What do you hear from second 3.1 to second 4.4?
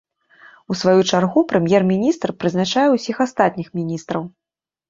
астатніх міністраў.